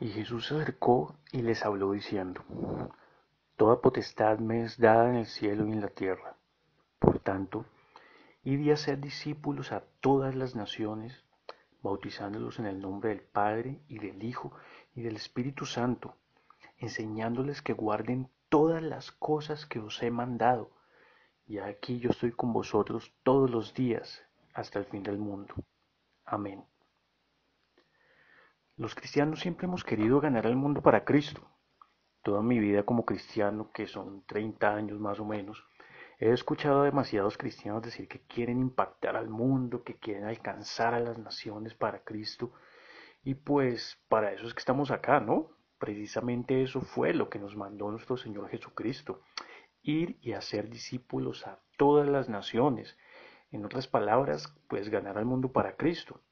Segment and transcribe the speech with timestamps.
[0.00, 2.42] Y Jesús se acercó y les habló diciendo,
[3.56, 6.36] Toda potestad me es dada en el cielo y en la tierra.
[6.98, 7.66] Por tanto,
[8.42, 11.22] id y hacer discípulos a todas las naciones,
[11.82, 14.52] bautizándolos en el nombre del Padre y del Hijo
[14.94, 16.14] y del Espíritu Santo,
[16.78, 20.70] enseñándoles que guarden todas las cosas que os he mandado.
[21.46, 24.22] Y aquí yo estoy con vosotros todos los días
[24.54, 25.54] hasta el fin del mundo.
[26.24, 26.64] Amén.
[28.80, 31.42] Los cristianos siempre hemos querido ganar al mundo para Cristo.
[32.22, 35.62] Toda mi vida como cristiano, que son 30 años más o menos,
[36.18, 40.98] he escuchado a demasiados cristianos decir que quieren impactar al mundo, que quieren alcanzar a
[40.98, 42.54] las naciones para Cristo.
[43.22, 45.50] Y pues para eso es que estamos acá, ¿no?
[45.78, 49.20] Precisamente eso fue lo que nos mandó nuestro Señor Jesucristo.
[49.82, 52.96] Ir y hacer discípulos a todas las naciones.
[53.50, 56.22] En otras palabras, pues ganar al mundo para Cristo.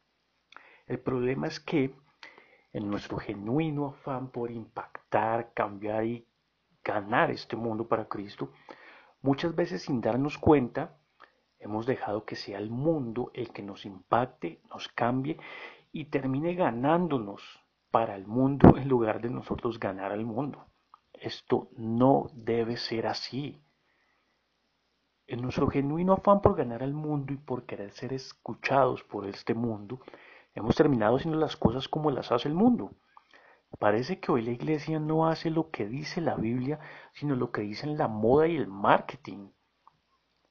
[0.87, 1.95] El problema es que
[2.73, 6.27] en nuestro genuino afán por impactar, cambiar y
[6.85, 8.51] ganar este mundo para Cristo,
[9.23, 10.97] muchas veces sin darnos cuenta,
[11.59, 15.39] hemos dejado que sea el mundo el que nos impacte, nos cambie
[15.93, 17.43] y termine ganándonos
[17.91, 20.67] para el mundo en lugar de nosotros ganar al mundo.
[21.13, 23.61] Esto no debe ser así.
[25.27, 29.53] En nuestro genuino afán por ganar al mundo y por querer ser escuchados por este
[29.53, 30.01] mundo,
[30.59, 32.91] Hemos terminado haciendo las cosas como las hace el mundo.
[33.79, 36.81] Parece que hoy la iglesia no hace lo que dice la Biblia,
[37.13, 39.51] sino lo que dicen la moda y el marketing.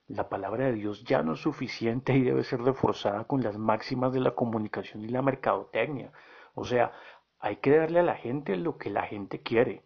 [0.08, 4.13] La palabra de Dios ya no es suficiente y debe ser reforzada con las máximas
[4.13, 6.13] de la comunicación y la mercadotecnia.
[6.53, 6.94] O sea,
[7.39, 9.83] hay que darle a la gente lo que la gente quiere.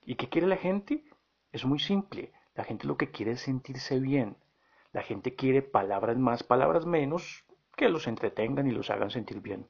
[0.00, 1.04] ¿Y qué quiere la gente?
[1.52, 2.32] Es muy simple.
[2.54, 4.38] La gente lo que quiere es sentirse bien.
[4.92, 7.44] La gente quiere palabras más, palabras menos,
[7.76, 9.68] que los entretengan y los hagan sentir bien.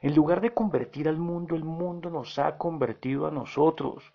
[0.00, 4.12] En lugar de convertir al mundo, el mundo nos ha convertido a nosotros.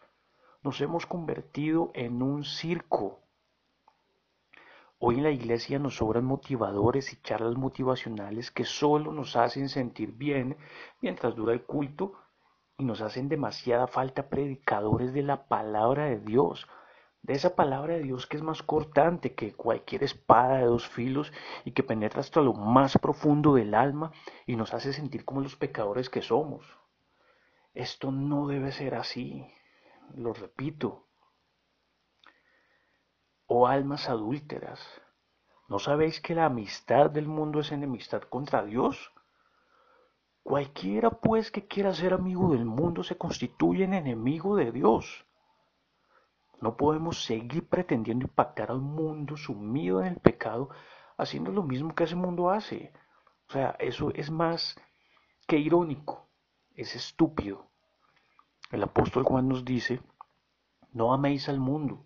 [0.62, 3.20] Nos hemos convertido en un circo.
[4.98, 10.14] Hoy en la iglesia nos sobran motivadores y charlas motivacionales que solo nos hacen sentir
[10.14, 10.56] bien
[11.02, 12.14] mientras dura el culto
[12.78, 16.68] y nos hacen demasiada falta predicadores de la palabra de Dios,
[17.24, 21.32] de esa palabra de Dios que es más cortante que cualquier espada de dos filos
[21.64, 24.12] y que penetra hasta lo más profundo del alma
[24.46, 26.66] y nos hace sentir como los pecadores que somos.
[27.74, 29.48] Esto no debe ser así,
[30.16, 31.08] lo repito.
[33.48, 34.82] Oh almas adúlteras,
[35.70, 39.14] ¿no sabéis que la amistad del mundo es enemistad contra Dios?
[40.44, 45.26] Cualquiera pues que quiera ser amigo del mundo se constituye en enemigo de Dios.
[46.64, 50.70] No podemos seguir pretendiendo impactar al mundo sumido en el pecado
[51.18, 52.94] haciendo lo mismo que ese mundo hace.
[53.50, 54.78] O sea, eso es más
[55.46, 56.26] que irónico,
[56.74, 57.68] es estúpido.
[58.72, 60.00] El apóstol Juan nos dice,
[60.94, 62.06] no améis al mundo,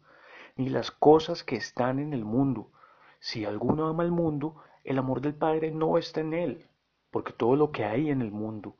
[0.55, 2.71] ni las cosas que están en el mundo.
[3.19, 6.67] Si alguno ama al mundo, el amor del Padre no está en él,
[7.11, 8.75] porque todo lo que hay en el mundo,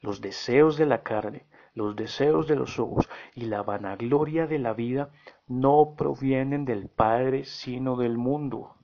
[0.00, 1.44] los deseos de la carne,
[1.78, 5.10] los deseos de los ojos y la vanagloria de la vida
[5.46, 8.74] no provienen del Padre, sino del mundo.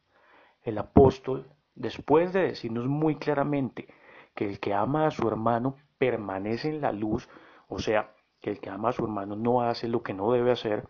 [0.62, 3.88] El apóstol, después de decirnos muy claramente
[4.34, 7.28] que el que ama a su hermano permanece en la luz,
[7.68, 10.52] o sea, que el que ama a su hermano no hace lo que no debe
[10.52, 10.84] hacer,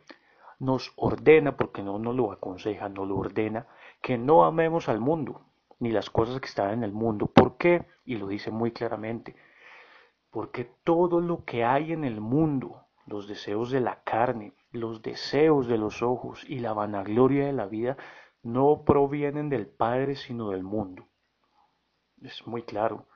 [0.58, 3.66] nos ordena, porque no nos lo aconseja, nos lo ordena,
[4.02, 5.40] que no amemos al mundo,
[5.78, 7.26] ni las cosas que están en el mundo.
[7.26, 7.86] ¿Por qué?
[8.04, 9.34] Y lo dice muy claramente,
[10.34, 15.68] porque todo lo que hay en el mundo, los deseos de la carne, los deseos
[15.68, 17.96] de los ojos y la vanagloria de la vida,
[18.42, 21.06] no provienen del Padre sino del mundo.
[22.20, 23.06] Es muy claro.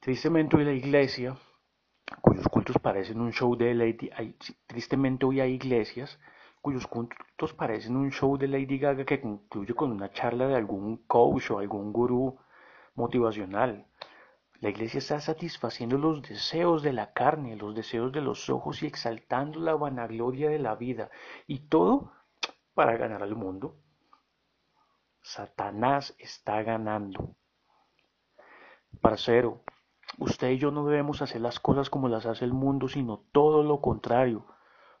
[0.00, 1.36] Tristemente hoy la iglesia,
[2.22, 4.10] cuyos cultos parecen un show de Lady,
[4.66, 6.18] tristemente hoy hay iglesias
[6.62, 11.04] cuyos cultos parecen un show de Lady Gaga que concluye con una charla de algún
[11.06, 12.38] coach o algún gurú
[12.94, 13.86] motivacional.
[14.60, 18.86] La iglesia está satisfaciendo los deseos de la carne, los deseos de los ojos y
[18.86, 21.10] exaltando la vanagloria de la vida.
[21.46, 22.12] Y todo
[22.74, 23.76] para ganar al mundo.
[25.22, 27.34] Satanás está ganando.
[29.00, 29.62] Parcero,
[30.18, 33.62] usted y yo no debemos hacer las cosas como las hace el mundo, sino todo
[33.62, 34.46] lo contrario.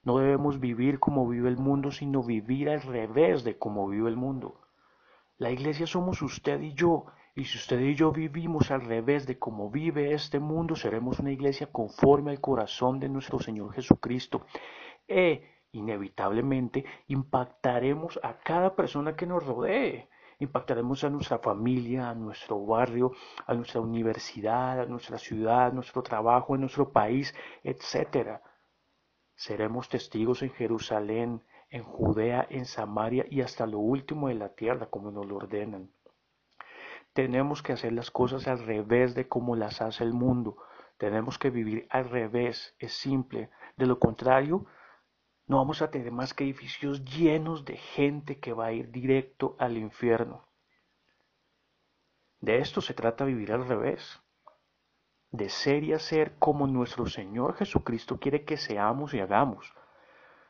[0.02, 4.16] No debemos vivir como vive el mundo, sino vivir al revés de como vive el
[4.16, 4.60] mundo.
[5.38, 7.06] La iglesia somos usted y yo,
[7.36, 11.32] y si usted y yo vivimos al revés de cómo vive este mundo, seremos una
[11.32, 14.46] iglesia conforme al corazón de nuestro Señor Jesucristo.
[15.08, 20.08] E inevitablemente impactaremos a cada persona que nos rodee.
[20.38, 23.12] impactaremos a nuestra familia, a nuestro barrio,
[23.46, 27.34] a nuestra universidad, a nuestra ciudad, a nuestro trabajo, a nuestro país,
[27.64, 28.40] etc.
[29.34, 34.86] Seremos testigos en Jerusalén, en Judea, en Samaria y hasta lo último de la tierra,
[34.86, 35.90] como nos lo ordenan.
[37.14, 40.56] Tenemos que hacer las cosas al revés de como las hace el mundo.
[40.98, 43.50] Tenemos que vivir al revés, es simple.
[43.76, 44.66] De lo contrario,
[45.46, 49.54] no vamos a tener más que edificios llenos de gente que va a ir directo
[49.60, 50.48] al infierno.
[52.40, 54.20] De esto se trata vivir al revés,
[55.30, 59.72] de ser y hacer como nuestro Señor Jesucristo quiere que seamos y hagamos.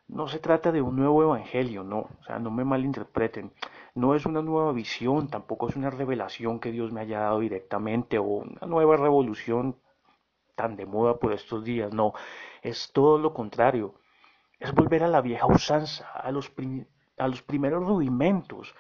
[0.09, 3.53] No se trata de un nuevo evangelio, no, o sea, no me malinterpreten.
[3.95, 8.19] No es una nueva visión, tampoco es una revelación que Dios me haya dado directamente
[8.19, 9.77] o una nueva revolución
[10.55, 12.12] tan de moda por estos días, no,
[12.62, 13.95] es todo lo contrario
[14.65, 16.53] es volver a la vieja usanza, a los,
[17.19, 18.75] a los primeros rudimentos,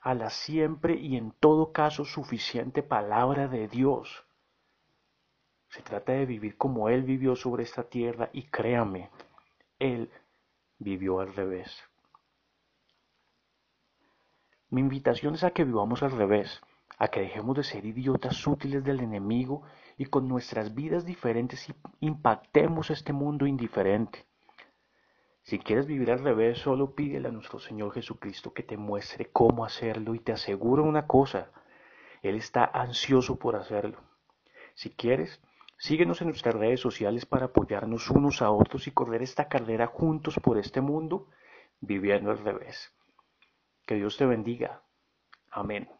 [0.00, 4.24] a la siempre y en todo caso suficiente palabra de Dios.
[5.68, 9.10] Se trata de vivir como Él vivió sobre esta tierra y créame,
[9.80, 10.10] Él
[10.78, 11.82] vivió al revés.
[14.70, 16.60] Mi invitación es a que vivamos al revés,
[16.98, 19.62] a que dejemos de ser idiotas útiles del enemigo
[19.96, 24.26] y con nuestras vidas diferentes impactemos este mundo indiferente.
[25.42, 29.64] Si quieres vivir al revés, solo pídele a nuestro Señor Jesucristo que te muestre cómo
[29.64, 31.50] hacerlo y te aseguro una cosa,
[32.22, 33.98] Él está ansioso por hacerlo.
[34.74, 35.40] Si quieres,
[35.84, 40.40] síguenos en nuestras redes sociales para apoyarnos unos a otros y correr esta carrera juntos
[40.42, 41.28] por este mundo,
[41.78, 42.90] viviendo al revés.
[43.84, 44.80] Que Dios te bendiga.
[45.50, 45.90] Amén.